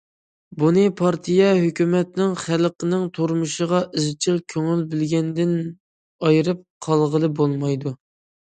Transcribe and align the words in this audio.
بۇنى 0.61 0.85
پارتىيە، 1.01 1.49
ھۆكۈمەتنىڭ 1.63 2.31
خەلقنىڭ 2.43 3.03
تۇرمۇشىغا 3.17 3.83
ئىزچىل 3.99 4.41
كۆڭۈل 4.55 4.81
بۆلگەنلىكىدىن 4.95 5.55
ئايرىپ 6.29 6.65
قارىغىلى 6.89 7.31
بولمايدۇ. 7.43 7.97